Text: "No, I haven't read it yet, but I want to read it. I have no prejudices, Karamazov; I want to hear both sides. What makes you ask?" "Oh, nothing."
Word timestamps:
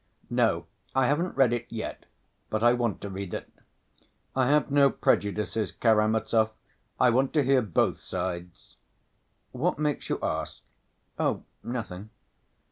"No, 0.31 0.65
I 0.95 1.05
haven't 1.05 1.35
read 1.37 1.53
it 1.53 1.67
yet, 1.69 2.07
but 2.49 2.63
I 2.63 2.73
want 2.73 3.01
to 3.01 3.09
read 3.11 3.35
it. 3.35 3.53
I 4.35 4.47
have 4.47 4.71
no 4.71 4.89
prejudices, 4.89 5.71
Karamazov; 5.71 6.49
I 6.99 7.11
want 7.11 7.33
to 7.33 7.43
hear 7.43 7.61
both 7.61 8.01
sides. 8.01 8.77
What 9.51 9.77
makes 9.77 10.09
you 10.09 10.17
ask?" 10.23 10.63
"Oh, 11.19 11.43
nothing." 11.61 12.09